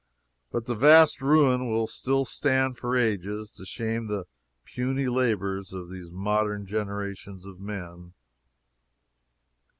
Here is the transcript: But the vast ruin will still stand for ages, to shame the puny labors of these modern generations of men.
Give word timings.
But 0.51 0.65
the 0.65 0.73
vast 0.73 1.21
ruin 1.21 1.69
will 1.69 1.85
still 1.85 2.25
stand 2.25 2.75
for 2.79 2.97
ages, 2.97 3.51
to 3.51 3.67
shame 3.67 4.07
the 4.07 4.25
puny 4.65 5.07
labors 5.07 5.73
of 5.73 5.91
these 5.91 6.09
modern 6.09 6.65
generations 6.65 7.45
of 7.45 7.59
men. 7.59 8.13